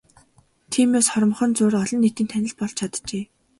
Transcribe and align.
Тиймээс 0.71 1.07
хоромхон 1.11 1.51
зуур 1.57 1.73
олон 1.81 1.99
нийтийн 2.01 2.27
танил 2.31 2.53
болж 2.59 2.73
чаджээ. 2.77 3.25